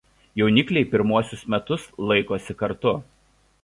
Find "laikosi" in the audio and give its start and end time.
2.13-2.61